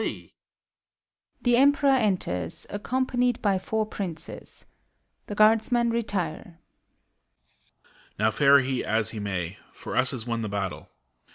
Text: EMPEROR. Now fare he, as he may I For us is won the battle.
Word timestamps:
EMPEROR. 1.45 1.93
Now 1.93 2.17
fare 8.31 8.59
he, 8.59 8.83
as 8.83 9.05
he 9.11 9.19
may 9.19 9.45
I 9.45 9.57
For 9.71 9.95
us 9.95 10.11
is 10.11 10.25
won 10.25 10.41
the 10.41 10.49
battle. 10.49 10.89